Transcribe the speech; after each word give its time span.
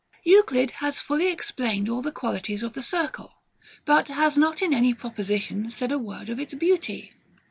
Euclid 0.25 0.71
has 0.81 0.99
fully 0.99 1.27
explained 1.27 1.87
all 1.87 2.01
the 2.01 2.11
qualities 2.11 2.63
of 2.63 2.73
the 2.73 2.81
circle; 2.81 3.37
but 3.85 4.07
has 4.07 4.35
not 4.35 4.59
in 4.63 4.73
any 4.73 4.95
proposition 4.95 5.69
said 5.69 5.91
a 5.91 5.99
word 5.99 6.27
of 6.27 6.39
its 6.39 6.55
beauty. 6.55 7.13